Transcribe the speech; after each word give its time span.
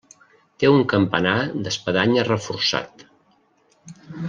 Té 0.61 0.69
un 0.75 0.79
campanar 0.93 1.35
d'espadanya 1.67 2.25
reforçat. 2.31 3.05